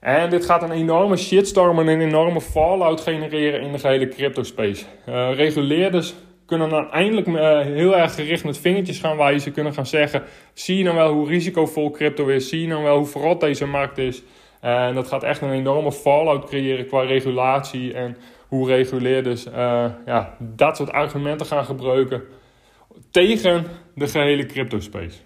En 0.00 0.30
dit 0.30 0.44
gaat 0.44 0.62
een 0.62 0.70
enorme 0.70 1.16
shitstorm 1.16 1.78
en 1.78 1.86
een 1.86 2.00
enorme 2.00 2.40
fallout 2.40 3.00
genereren 3.00 3.60
in 3.60 3.72
de 3.72 3.78
gehele 3.78 4.08
crypto 4.08 4.42
space. 4.42 4.84
Uh, 5.08 5.34
reguleerders 5.34 6.14
kunnen 6.46 6.68
dan 6.68 6.90
eindelijk 6.90 7.26
uh, 7.26 7.60
heel 7.60 7.96
erg 7.96 8.14
gericht 8.14 8.44
met 8.44 8.58
vingertjes 8.58 8.98
gaan 8.98 9.16
wijzen. 9.16 9.52
Kunnen 9.52 9.74
gaan 9.74 9.86
zeggen, 9.86 10.22
zie 10.54 10.78
je 10.78 10.84
nou 10.84 10.96
wel 10.96 11.12
hoe 11.12 11.28
risicovol 11.28 11.90
crypto 11.90 12.26
is? 12.26 12.48
Zie 12.48 12.60
je 12.60 12.66
nou 12.66 12.82
wel 12.82 12.96
hoe 12.96 13.06
verrot 13.06 13.40
deze 13.40 13.66
markt 13.66 13.98
is? 13.98 14.22
En 14.60 14.94
dat 14.94 15.08
gaat 15.08 15.22
echt 15.22 15.40
een 15.42 15.52
enorme 15.52 15.92
fallout 15.92 16.44
creëren 16.44 16.86
qua 16.86 17.00
regulatie 17.00 17.94
en 17.94 18.16
hoe 18.48 18.68
reguleerders 18.68 19.46
uh, 19.46 19.84
ja, 20.06 20.36
dat 20.38 20.76
soort 20.76 20.92
argumenten 20.92 21.46
gaan 21.46 21.64
gebruiken 21.64 22.22
tegen 23.10 23.66
de 23.94 24.06
gehele 24.06 24.46
crypto 24.46 24.80
space. 24.80 25.18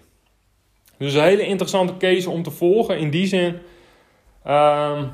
Dus 1.01 1.13
een 1.13 1.23
hele 1.23 1.45
interessante 1.45 1.97
case 1.97 2.29
om 2.29 2.43
te 2.43 2.51
volgen 2.51 2.97
in 2.97 3.09
die 3.09 3.27
zin. 3.27 3.57
Um, 4.47 5.11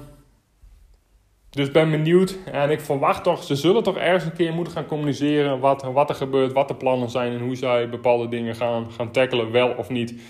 dus 1.49 1.71
ben 1.71 1.91
benieuwd 1.91 2.37
en 2.51 2.69
ik 2.69 2.81
verwacht 2.81 3.23
toch, 3.23 3.43
ze 3.43 3.55
zullen 3.55 3.83
toch 3.83 3.97
ergens 3.97 4.23
een 4.23 4.33
keer 4.33 4.53
moeten 4.53 4.73
gaan 4.73 4.85
communiceren 4.85 5.59
wat, 5.59 5.83
wat 5.93 6.09
er 6.09 6.15
gebeurt, 6.15 6.53
wat 6.53 6.67
de 6.67 6.75
plannen 6.75 7.09
zijn 7.09 7.33
en 7.33 7.39
hoe 7.39 7.55
zij 7.55 7.89
bepaalde 7.89 8.27
dingen 8.27 8.55
gaan, 8.55 8.91
gaan 8.91 9.11
tackelen, 9.11 9.51
wel 9.51 9.73
of 9.77 9.89
niet. 9.89 10.21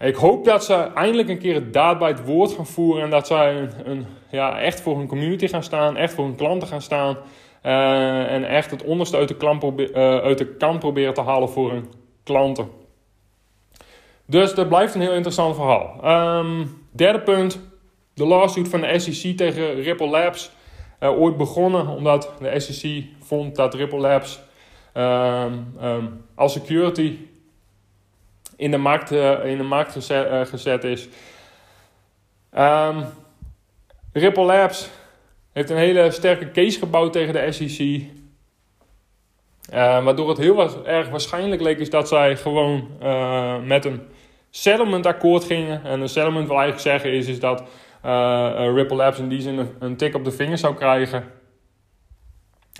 Ik 0.00 0.14
hoop 0.14 0.44
dat 0.44 0.64
ze 0.64 0.74
eindelijk 0.74 1.28
een 1.28 1.38
keer 1.38 1.54
het 1.54 1.72
daad 1.72 1.98
bij 1.98 2.08
het 2.08 2.24
woord 2.24 2.52
gaan 2.52 2.66
voeren 2.66 3.02
en 3.02 3.10
dat 3.10 3.26
zij 3.26 3.68
een, 3.84 4.06
ja, 4.30 4.60
echt 4.60 4.80
voor 4.80 4.96
hun 4.96 5.06
community 5.06 5.46
gaan 5.46 5.62
staan, 5.62 5.96
echt 5.96 6.14
voor 6.14 6.24
hun 6.24 6.36
klanten 6.36 6.68
gaan 6.68 6.82
staan. 6.82 7.16
Uh, 7.62 8.32
en 8.32 8.44
echt 8.44 8.70
het 8.70 8.84
onderste 8.84 9.16
uit 9.16 9.28
de, 9.28 9.36
klant 9.36 9.64
uh, 9.64 10.18
uit 10.18 10.38
de 10.38 10.56
kant 10.56 10.78
proberen 10.78 11.14
te 11.14 11.20
halen 11.20 11.48
voor 11.48 11.70
hun 11.70 11.90
klanten. 12.22 12.81
Dus 14.26 14.54
dat 14.54 14.68
blijft 14.68 14.94
een 14.94 15.00
heel 15.00 15.12
interessant 15.12 15.54
verhaal. 15.54 16.00
Um, 16.38 16.86
derde 16.90 17.20
punt, 17.20 17.60
de 18.14 18.26
lawsuit 18.26 18.68
van 18.68 18.80
de 18.80 18.98
SEC 18.98 19.36
tegen 19.36 19.74
Ripple 19.82 20.08
Labs. 20.08 20.50
Uh, 21.00 21.20
ooit 21.20 21.36
begonnen 21.36 21.86
omdat 21.86 22.32
de 22.40 22.60
SEC 22.60 23.04
vond 23.20 23.56
dat 23.56 23.74
Ripple 23.74 23.98
Labs 23.98 24.40
um, 24.94 25.74
um, 25.82 26.24
als 26.34 26.52
security 26.52 27.18
in 28.56 28.70
de 28.70 28.76
markt, 28.76 29.12
uh, 29.12 29.44
in 29.44 29.56
de 29.56 29.62
markt 29.62 29.92
gezet, 29.92 30.30
uh, 30.30 30.40
gezet 30.44 30.84
is. 30.84 31.08
Ripple 34.12 34.44
Labs 34.44 34.88
heeft 35.52 35.70
een 35.70 35.76
hele 35.76 36.10
sterke 36.10 36.50
case 36.50 36.78
gebouwd 36.78 37.12
tegen 37.12 37.32
de 37.32 37.52
SEC. 37.52 38.02
Waardoor 39.70 40.28
het 40.28 40.38
heel 40.38 40.84
erg 40.86 41.08
waarschijnlijk 41.08 41.62
leek 41.62 41.78
is 41.78 41.90
dat 41.90 42.08
zij 42.08 42.36
gewoon 42.36 42.88
uh, 43.02 43.58
met 43.64 43.84
een 43.84 44.00
settlement 44.50 45.06
akkoord 45.06 45.44
gingen. 45.44 45.84
En 45.84 46.00
een 46.00 46.08
settlement 46.08 46.46
wil 46.46 46.56
eigenlijk 46.56 46.88
zeggen 46.88 47.12
is, 47.12 47.26
is 47.26 47.40
dat 47.40 47.62
uh, 48.04 48.72
Ripple 48.74 48.96
Labs 48.96 49.18
in 49.18 49.28
die 49.28 49.40
zin 49.40 49.58
een, 49.58 49.70
een, 49.78 49.96
tik 49.96 50.14
op 50.14 50.24
de 50.24 50.30
vinger 50.30 50.58
zou 50.58 50.74
krijgen. 50.74 51.24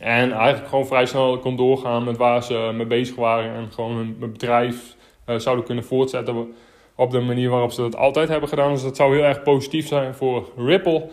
En 0.01 0.33
eigenlijk 0.33 0.69
gewoon 0.69 0.87
vrij 0.87 1.07
snel 1.07 1.39
kon 1.39 1.57
doorgaan 1.57 2.05
met 2.05 2.17
waar 2.17 2.43
ze 2.43 2.71
mee 2.75 2.87
bezig 2.87 3.17
waren. 3.17 3.55
En 3.55 3.73
gewoon 3.73 3.97
hun 3.97 4.19
bedrijf 4.19 4.97
zouden 5.37 5.65
kunnen 5.65 5.85
voortzetten 5.85 6.55
op 6.97 7.11
de 7.11 7.21
manier 7.21 7.51
waarop 7.51 7.73
ze 7.73 7.81
dat 7.81 7.97
altijd 7.97 8.29
hebben 8.29 8.49
gedaan. 8.49 8.73
Dus 8.73 8.83
dat 8.83 8.97
zou 8.97 9.15
heel 9.15 9.25
erg 9.25 9.43
positief 9.43 9.87
zijn 9.87 10.15
voor 10.15 10.49
Ripple. 10.57 11.09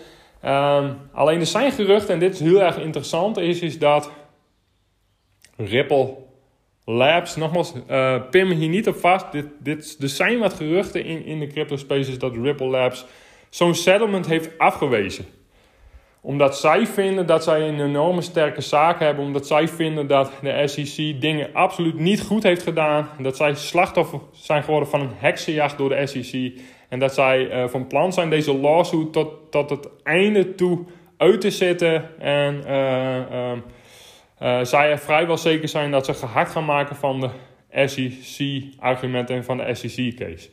Um, 0.46 0.98
alleen 1.14 1.40
er 1.40 1.46
zijn 1.46 1.72
geruchten, 1.72 2.14
en 2.14 2.20
dit 2.20 2.34
is 2.34 2.40
heel 2.40 2.62
erg 2.62 2.78
interessant, 2.78 3.38
is, 3.38 3.60
is 3.60 3.80
dat 3.80 4.12
Ripple 5.66 6.16
Labs, 6.86 7.36
nogmaals, 7.36 7.74
pin 8.30 8.48
me 8.48 8.54
hier 8.54 8.70
niet 8.70 8.88
op 8.88 8.96
vast. 8.96 9.32
Dit, 9.32 9.46
dit, 9.60 9.98
er 10.01 10.10
zijn 10.10 10.39
wat 10.39 10.54
geruchten 10.54 11.06
in, 11.06 11.25
in 11.25 11.39
de 11.39 11.48
crypto 11.48 11.75
spaces 11.75 12.20
dat 12.20 12.36
Ripple 12.36 12.68
Labs 12.68 13.06
zo'n 13.50 13.75
settlement 13.75 14.28
heeft 14.28 14.58
afgewezen. 14.58 15.25
Omdat 16.22 16.58
zij 16.58 16.88
vinden 16.88 17.25
dat 17.25 17.44
zij 17.44 17.68
een 17.68 17.80
enorme 17.80 18.22
sterke 18.22 18.62
zaak 18.62 19.00
hebben. 19.00 19.25
Omdat 19.25 19.48
zij 19.48 19.68
vinden 19.68 20.08
dat 20.08 20.32
de 20.42 20.68
SEC 20.68 21.22
dingen 21.22 21.50
absoluut 21.54 22.00
niet 22.00 22.22
goed 22.22 22.44
heeft 22.44 22.63
gedaan. 22.63 23.10
Dat 23.20 23.38
zij 23.38 23.56
slachtoffer 23.56 24.20
zijn 24.32 24.63
geworden 24.63 24.89
van 24.89 25.01
een 25.01 25.13
heksenjacht 25.16 25.78
door 25.78 25.89
de 25.89 26.08
SEC. 26.08 26.62
En 26.89 27.00
dat 27.00 27.13
zij 27.13 27.63
uh, 27.63 27.68
van 27.68 27.88
plan 27.88 28.13
zijn 28.13 28.30
deze 28.30 28.58
lawsuit 28.58 29.13
tot, 29.13 29.51
tot 29.51 29.70
het 29.70 29.89
einde 30.04 30.56
toe 30.56 30.80
uit 31.18 31.42
te 31.42 31.51
zitten. 31.51 32.20
En 32.20 32.63
uh, 32.68 33.51
uh, 34.41 34.63
zij 34.63 34.91
er 34.91 35.00
vrijwel 35.00 35.38
zeker 35.38 35.67
zijn 35.67 35.91
dat 35.91 36.05
ze 36.05 36.13
gehakt 36.13 36.51
gaan 36.51 36.65
maken 36.65 36.96
van 36.96 37.19
de 37.19 37.29
SEC-argumenten 37.88 39.36
en 39.36 39.43
van 39.43 39.58
de 39.58 39.75
SEC-case. 39.75 40.50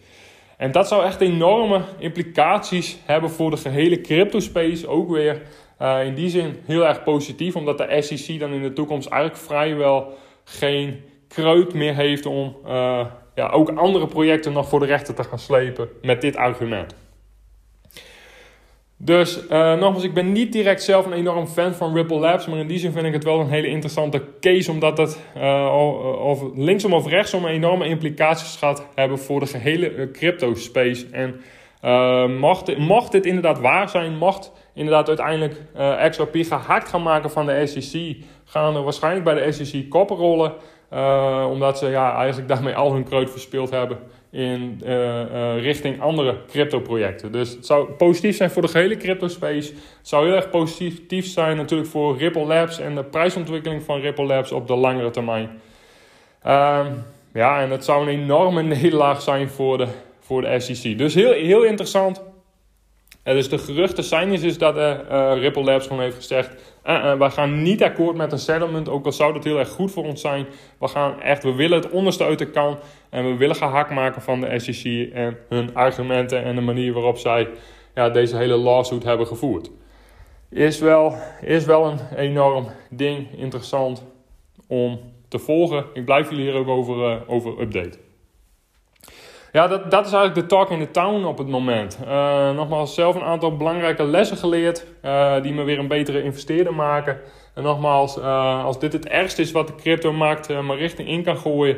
En 0.56 0.72
dat 0.72 0.88
zou 0.88 1.04
echt 1.04 1.20
enorme 1.20 1.80
implicaties 1.98 2.98
hebben 3.04 3.30
voor 3.30 3.50
de 3.50 3.56
gehele 3.56 4.00
crypto 4.00 4.40
space. 4.40 4.88
Ook 4.88 5.10
weer 5.10 5.42
uh, 5.82 6.04
in 6.04 6.14
die 6.14 6.28
zin 6.28 6.56
heel 6.66 6.86
erg 6.86 7.02
positief, 7.02 7.56
omdat 7.56 7.78
de 7.78 8.02
SEC 8.02 8.40
dan 8.40 8.52
in 8.52 8.62
de 8.62 8.72
toekomst 8.72 9.08
eigenlijk 9.08 9.42
vrijwel 9.42 10.18
geen 10.44 11.02
kreut 11.28 11.74
meer 11.74 11.94
heeft 11.94 12.26
om 12.26 12.56
uh, 12.66 13.06
ja, 13.34 13.48
ook 13.48 13.70
andere 13.70 14.06
projecten 14.06 14.52
nog 14.52 14.68
voor 14.68 14.80
de 14.80 14.86
rechter 14.86 15.14
te 15.14 15.24
gaan 15.24 15.38
slepen 15.38 15.88
met 16.02 16.20
dit 16.20 16.36
argument. 16.36 17.05
Dus 18.98 19.42
uh, 19.50 19.78
nogmaals, 19.78 20.04
ik 20.04 20.14
ben 20.14 20.32
niet 20.32 20.52
direct 20.52 20.82
zelf 20.82 21.06
een 21.06 21.12
enorm 21.12 21.46
fan 21.46 21.74
van 21.74 21.94
Ripple 21.94 22.18
Labs, 22.18 22.46
maar 22.46 22.58
in 22.58 22.66
die 22.66 22.78
zin 22.78 22.92
vind 22.92 23.06
ik 23.06 23.12
het 23.12 23.24
wel 23.24 23.40
een 23.40 23.48
hele 23.48 23.66
interessante 23.66 24.22
case, 24.40 24.70
omdat 24.70 24.98
het 24.98 25.20
uh, 25.36 26.18
of 26.20 26.42
linksom 26.54 26.92
of 26.92 27.06
rechtsom 27.06 27.46
enorme 27.46 27.88
implicaties 27.88 28.56
gaat 28.56 28.86
hebben 28.94 29.18
voor 29.18 29.40
de 29.40 29.46
gehele 29.46 30.10
crypto 30.10 30.54
space. 30.54 31.06
En 31.10 31.40
uh, 31.84 32.38
mocht, 32.38 32.78
mocht 32.78 33.12
dit 33.12 33.26
inderdaad 33.26 33.60
waar 33.60 33.88
zijn, 33.88 34.16
mocht 34.16 34.52
inderdaad 34.74 35.08
uiteindelijk 35.08 35.62
XRP 36.10 36.36
gehakt 36.36 36.88
gaan 36.88 37.02
maken 37.02 37.30
van 37.30 37.46
de 37.46 37.66
SEC, 37.66 38.16
gaan 38.44 38.76
er 38.76 38.82
waarschijnlijk 38.82 39.24
bij 39.24 39.34
de 39.34 39.52
SEC 39.52 39.90
koppen 39.90 40.16
rollen. 40.16 40.52
Uh, 40.92 41.46
omdat 41.50 41.78
ze 41.78 41.86
ja, 41.86 42.16
eigenlijk 42.16 42.48
daarmee 42.48 42.74
al 42.74 42.92
hun 42.92 43.04
kreut 43.04 43.30
verspeeld 43.30 43.70
hebben 43.70 43.98
in 44.30 44.80
uh, 44.84 44.90
uh, 44.90 45.62
richting 45.62 46.00
andere 46.00 46.36
crypto-projecten. 46.48 47.32
Dus 47.32 47.50
het 47.50 47.66
zou 47.66 47.90
positief 47.90 48.36
zijn 48.36 48.50
voor 48.50 48.62
de 48.62 48.68
gehele 48.68 48.96
crypto-space. 48.96 49.72
Het 49.72 50.08
zou 50.08 50.26
heel 50.26 50.36
erg 50.36 50.50
positief 50.50 51.26
zijn 51.26 51.56
natuurlijk 51.56 51.90
voor 51.90 52.16
Ripple 52.16 52.44
Labs 52.44 52.78
en 52.78 52.94
de 52.94 53.04
prijsontwikkeling 53.04 53.82
van 53.82 54.00
Ripple 54.00 54.24
Labs 54.24 54.52
op 54.52 54.66
de 54.66 54.74
langere 54.74 55.10
termijn. 55.10 55.60
Uh, 56.46 56.86
ja, 57.32 57.60
en 57.60 57.70
het 57.70 57.84
zou 57.84 58.02
een 58.02 58.22
enorme 58.22 58.62
nederlaag 58.76 59.22
zijn 59.22 59.48
voor 59.48 59.78
de, 59.78 59.86
voor 60.20 60.40
de 60.40 60.60
SEC. 60.60 60.98
Dus 60.98 61.14
heel, 61.14 61.32
heel 61.32 61.62
interessant. 61.62 62.22
Uh, 63.26 63.32
dus 63.34 63.48
de 63.48 63.58
geruchten 63.58 64.04
zijn 64.04 64.32
is, 64.32 64.42
is 64.42 64.58
dat 64.58 64.76
uh, 64.76 64.98
Ripple 65.34 65.64
Labs 65.64 65.86
gewoon 65.86 66.02
heeft 66.02 66.16
gezegd... 66.16 66.74
Uh, 66.84 67.18
we 67.18 67.30
gaan 67.30 67.62
niet 67.62 67.82
akkoord 67.82 68.16
met 68.16 68.32
een 68.32 68.38
settlement, 68.38 68.88
ook 68.88 69.04
al 69.04 69.12
zou 69.12 69.32
dat 69.32 69.44
heel 69.44 69.58
erg 69.58 69.68
goed 69.68 69.90
voor 69.90 70.04
ons 70.04 70.20
zijn. 70.20 70.46
We 70.78 70.88
gaan 70.88 71.20
echt, 71.20 71.42
we 71.42 71.54
willen 71.54 71.82
het 71.82 71.90
onderste 71.90 72.24
uit 72.24 72.38
de 72.38 72.50
kan. 72.50 72.78
En 73.10 73.24
we 73.24 73.36
willen 73.36 73.56
gehakt 73.56 73.90
maken 73.90 74.22
van 74.22 74.40
de 74.40 74.58
SEC 74.58 75.12
en 75.12 75.38
hun 75.48 75.74
argumenten 75.74 76.44
en 76.44 76.54
de 76.54 76.60
manier 76.60 76.92
waarop 76.92 77.18
zij 77.18 77.48
ja, 77.94 78.10
deze 78.10 78.36
hele 78.36 78.56
lawsuit 78.56 79.04
hebben 79.04 79.26
gevoerd. 79.26 79.70
Is 80.50 80.78
wel, 80.78 81.14
is 81.40 81.64
wel 81.64 81.84
een 81.86 81.98
enorm 82.16 82.66
ding, 82.90 83.26
interessant 83.36 84.04
om 84.66 85.00
te 85.28 85.38
volgen. 85.38 85.84
Ik 85.94 86.04
blijf 86.04 86.30
jullie 86.30 86.44
hier 86.44 86.54
ook 86.54 86.68
over, 86.68 87.28
over 87.28 87.60
updaten. 87.60 88.05
Ja, 89.56 89.66
dat, 89.66 89.90
dat 89.90 90.06
is 90.06 90.12
eigenlijk 90.12 90.48
de 90.48 90.54
talk 90.54 90.70
in 90.70 90.78
the 90.78 90.90
town 90.90 91.24
op 91.24 91.38
het 91.38 91.48
moment. 91.48 91.98
Uh, 92.04 92.54
nogmaals, 92.54 92.94
zelf 92.94 93.14
een 93.14 93.22
aantal 93.22 93.56
belangrijke 93.56 94.04
lessen 94.04 94.36
geleerd. 94.36 94.86
Uh, 95.04 95.42
die 95.42 95.52
me 95.52 95.62
weer 95.62 95.78
een 95.78 95.88
betere 95.88 96.22
investeerder 96.22 96.74
maken. 96.74 97.20
En 97.54 97.62
nogmaals, 97.62 98.18
uh, 98.18 98.64
als 98.64 98.78
dit 98.78 98.92
het 98.92 99.08
ergste 99.08 99.42
is 99.42 99.52
wat 99.52 99.66
de 99.66 99.74
cryptomarkt 99.74 100.50
uh, 100.50 100.60
maar 100.60 100.76
richting 100.76 101.08
in 101.08 101.22
kan 101.22 101.36
gooien. 101.36 101.76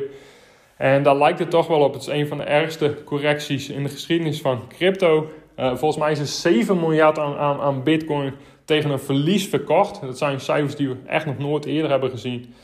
En 0.76 1.02
daar 1.02 1.16
lijkt 1.16 1.38
het 1.38 1.50
toch 1.50 1.66
wel 1.66 1.80
op. 1.80 1.92
Het 1.92 2.02
is 2.02 2.08
een 2.08 2.26
van 2.26 2.38
de 2.38 2.44
ergste 2.44 3.04
correcties 3.04 3.68
in 3.68 3.82
de 3.82 3.88
geschiedenis 3.88 4.40
van 4.40 4.62
crypto. 4.68 5.30
volgens 5.56 5.96
mij 5.96 6.10
is 6.10 6.18
er 6.18 6.26
7 6.26 6.78
miljard 6.78 7.18
aan, 7.18 7.36
aan, 7.36 7.60
aan 7.60 7.82
bitcoin 7.82 8.34
tegen 8.64 8.90
een 8.90 8.98
verlies 8.98 9.48
verkocht. 9.48 10.00
Dat 10.00 10.18
zijn 10.18 10.40
cijfers 10.40 10.76
die 10.76 10.88
we 10.88 10.96
echt 11.06 11.26
nog 11.26 11.38
nooit 11.38 11.64
eerder 11.64 11.90
hebben 11.90 12.10
gezien. 12.10 12.54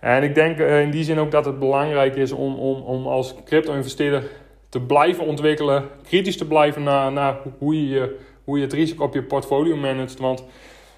En 0.00 0.22
ik 0.22 0.34
denk 0.34 0.58
in 0.58 0.90
die 0.90 1.04
zin 1.04 1.18
ook 1.18 1.30
dat 1.30 1.44
het 1.44 1.58
belangrijk 1.58 2.16
is 2.16 2.32
om, 2.32 2.54
om, 2.54 2.82
om 2.82 3.06
als 3.06 3.34
crypto-investeerder 3.44 4.44
te 4.76 4.82
blijven 4.82 5.26
ontwikkelen, 5.26 5.84
kritisch 6.02 6.36
te 6.36 6.46
blijven 6.46 6.82
naar, 6.82 7.12
naar 7.12 7.36
hoe, 7.58 7.88
je, 7.88 8.16
hoe 8.44 8.56
je 8.56 8.64
het 8.64 8.72
risico 8.72 9.04
op 9.04 9.14
je 9.14 9.22
portfolio 9.22 9.76
managt. 9.76 10.18
Want 10.18 10.44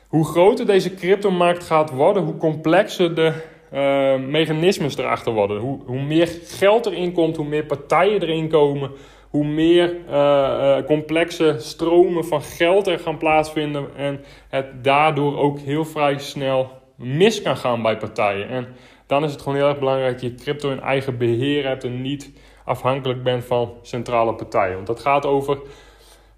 hoe 0.09 0.25
groter 0.25 0.67
deze 0.67 0.95
cryptomarkt 0.95 1.65
gaat 1.65 1.91
worden, 1.91 2.23
hoe 2.23 2.37
complexer 2.37 3.15
de 3.15 3.33
uh, 3.73 4.29
mechanismes 4.29 4.97
erachter 4.97 5.33
worden. 5.33 5.61
Hoe, 5.61 5.79
hoe 5.87 6.03
meer 6.03 6.29
geld 6.45 6.87
erin 6.87 7.13
komt, 7.13 7.37
hoe 7.37 7.47
meer 7.47 7.65
partijen 7.65 8.23
erin 8.23 8.49
komen, 8.49 8.91
hoe 9.31 9.45
meer 9.45 9.97
uh, 10.09 10.13
uh, 10.13 10.87
complexe 10.87 11.55
stromen 11.59 12.25
van 12.25 12.43
geld 12.43 12.87
er 12.87 12.99
gaan 12.99 13.19
plaatsvinden. 13.19 13.87
En 13.97 14.21
het 14.49 14.85
daardoor 14.85 15.39
ook 15.39 15.59
heel 15.59 15.85
vrij 15.85 16.19
snel 16.19 16.71
mis 16.97 17.43
kan 17.43 17.57
gaan 17.57 17.83
bij 17.83 17.97
partijen. 17.97 18.49
En 18.49 18.67
dan 19.07 19.25
is 19.25 19.33
het 19.33 19.43
gewoon 19.43 19.59
heel 19.59 19.69
erg 19.69 19.79
belangrijk 19.79 20.13
dat 20.13 20.23
je 20.23 20.35
crypto 20.35 20.71
in 20.71 20.81
eigen 20.81 21.19
beheer 21.19 21.67
hebt 21.67 21.85
en 21.85 22.03
niet 22.03 22.31
afhankelijk 22.69 23.23
bent 23.23 23.45
van 23.45 23.75
centrale 23.83 24.35
partijen. 24.35 24.75
Want 24.75 24.87
dat 24.87 25.01
gaat 25.01 25.27
over. 25.27 25.59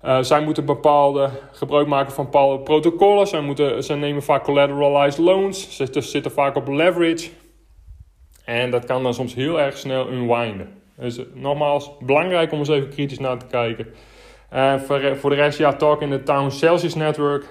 Uh, 0.05 0.19
zij 0.21 0.41
moeten 0.41 0.65
bepaalde 0.65 1.31
gebruik 1.53 1.87
maken 1.87 2.13
van 2.13 2.25
bepaalde 2.25 2.63
protocollen. 2.63 3.27
Zij, 3.27 3.41
moeten, 3.41 3.85
zij 3.85 3.97
nemen 3.97 4.23
vaak 4.23 4.45
collateralized 4.45 5.19
loans. 5.19 5.77
Ze 5.77 6.03
zitten 6.03 6.31
vaak 6.31 6.57
op 6.57 6.69
leverage. 6.69 7.31
En 8.45 8.71
dat 8.71 8.85
kan 8.85 9.03
dan 9.03 9.15
soms 9.15 9.35
heel 9.35 9.61
erg 9.61 9.79
snel 9.79 10.11
unwinden. 10.11 10.69
Dus 10.97 11.21
nogmaals, 11.35 11.91
belangrijk 12.01 12.53
om 12.53 12.59
eens 12.59 12.69
even 12.69 12.89
kritisch 12.89 13.19
naar 13.19 13.39
te 13.39 13.47
kijken. 13.47 13.87
En 14.49 14.81
voor, 14.81 15.17
voor 15.17 15.31
de 15.31 15.37
rest, 15.37 15.59
ja, 15.59 15.73
Talk 15.73 16.03
in 16.03 16.11
the 16.11 16.23
Town 16.23 16.51
Celsius 16.51 16.95
Network. 16.95 17.45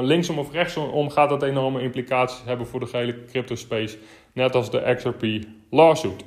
Linksom 0.00 0.38
of 0.38 0.52
rechtsom 0.52 1.10
gaat 1.10 1.28
dat 1.28 1.42
enorme 1.42 1.82
implicaties 1.82 2.42
hebben 2.44 2.66
voor 2.66 2.80
de 2.80 2.86
gehele 2.86 3.24
crypto 3.24 3.54
space. 3.54 3.98
Net 4.32 4.54
als 4.54 4.70
de 4.70 4.94
XRP 4.96 5.24
lawsuit. 5.70 6.24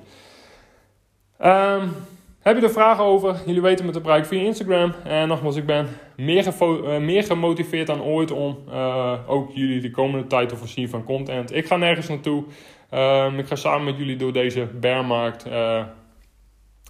Um, 1.45 1.91
heb 2.39 2.57
je 2.57 2.63
er 2.63 2.71
vragen 2.71 3.03
over? 3.03 3.35
Jullie 3.45 3.61
weten 3.61 3.85
me 3.85 3.91
te 3.91 4.01
bereiken 4.01 4.27
via 4.27 4.41
Instagram. 4.41 4.93
En 5.03 5.27
nogmaals, 5.27 5.55
ik 5.55 5.65
ben 5.65 5.87
meer, 6.15 6.53
uh, 6.61 6.97
meer 6.97 7.23
gemotiveerd 7.23 7.87
dan 7.87 8.01
ooit 8.01 8.31
om 8.31 8.57
uh, 8.69 9.13
ook 9.27 9.51
jullie 9.53 9.81
de 9.81 9.91
komende 9.91 10.27
tijd 10.27 10.49
te 10.49 10.55
voorzien 10.55 10.89
van 10.89 11.03
content. 11.03 11.55
Ik 11.55 11.65
ga 11.65 11.75
nergens 11.75 12.07
naartoe. 12.07 12.43
Um, 12.91 13.39
ik 13.39 13.47
ga 13.47 13.55
samen 13.55 13.83
met 13.83 13.97
jullie 13.97 14.15
door 14.15 14.33
deze 14.33 14.65
bearmarkt. 14.65 15.47
Uh, 15.47 15.83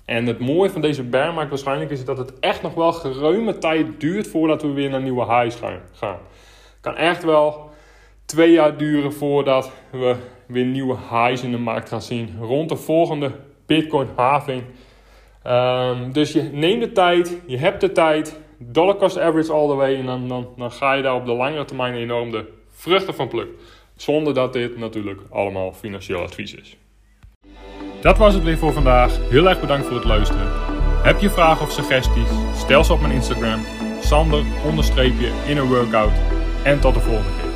en 0.06 0.26
het 0.26 0.40
mooie 0.40 0.70
van 0.70 0.82
deze 0.82 1.04
bearmarkt 1.04 1.50
waarschijnlijk 1.50 1.92
is 1.92 2.06
dat 2.06 2.18
het 2.18 2.40
echt 2.40 2.62
nog 2.62 2.74
wel 2.74 2.94
geruime 2.94 3.58
tijd 3.58 4.00
duurt 4.00 4.28
voordat 4.28 4.62
we 4.62 4.72
weer 4.72 4.90
naar 4.90 5.02
nieuwe 5.02 5.26
highs 5.26 5.56
gaan. 5.56 5.80
Het 6.00 6.78
kan 6.82 6.96
echt 6.96 7.24
wel 7.24 7.70
twee 8.26 8.52
jaar 8.52 8.78
duren 8.78 9.14
voordat 9.14 9.72
we 9.92 10.16
weer 10.46 10.66
nieuwe 10.66 10.96
highs 11.10 11.44
in 11.44 11.52
de 11.52 11.58
markt 11.58 11.90
gaan 11.90 12.02
zien. 12.02 12.36
Rond 12.40 12.70
de 12.70 12.76
volgende 12.76 13.32
Bitcoin 13.68 14.08
halving. 14.16 14.64
Um, 15.48 16.12
dus 16.12 16.32
je 16.32 16.42
neemt 16.42 16.82
de 16.82 16.92
tijd, 16.92 17.42
je 17.46 17.58
hebt 17.58 17.82
de 17.82 17.92
tijd, 17.92 18.40
dollar 18.58 18.96
cost 18.96 19.20
average 19.20 19.52
all 19.52 19.68
the 19.68 19.76
way. 19.76 19.96
En 19.96 20.06
dan, 20.06 20.28
dan, 20.28 20.48
dan 20.58 20.72
ga 20.72 20.94
je 20.94 21.04
daar 21.04 21.16
op 21.16 21.26
de 21.26 21.34
langere 21.34 21.66
termijn 21.66 21.94
enorm 21.94 22.32
de 22.32 22.46
vruchten 22.72 23.14
van 23.14 23.28
plukken. 23.28 23.56
Zonder 23.96 24.34
dat 24.34 24.54
dit 24.54 24.78
natuurlijk 24.78 25.22
allemaal 25.30 25.74
financieel 25.74 26.22
advies 26.22 26.56
is. 26.56 26.78
Dat 28.02 28.18
was 28.18 28.34
het 28.34 28.44
weer 28.44 28.58
voor 28.58 28.74
vandaag. 28.74 29.30
Heel 29.30 29.50
erg 29.50 29.60
bedankt 29.60 29.86
voor 29.86 29.96
het 29.96 30.06
luisteren. 30.06 30.48
Heb 31.04 31.20
je 31.20 31.30
vragen 31.30 31.66
of 31.66 31.72
suggesties? 31.72 32.30
Stel 32.56 32.84
ze 32.84 32.94
op 32.94 33.00
mijn 33.00 33.14
Instagram. 33.14 33.66
Sander 34.00 34.44
in 35.48 35.58
een 35.58 35.68
workout. 35.68 36.14
En 36.64 36.80
tot 36.80 36.94
de 36.94 37.00
volgende 37.00 37.30
keer. 37.42 37.47